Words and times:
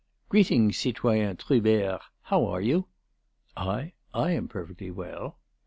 "Greeting, 0.29 0.71
citoyen 0.71 1.37
Trubert. 1.37 2.01
How 2.23 2.47
are 2.47 2.59
you?" 2.59 2.87
"I?... 3.55 3.93
I 4.15 4.31
am 4.31 4.47
perfectly 4.47 4.89
well." 4.89 5.37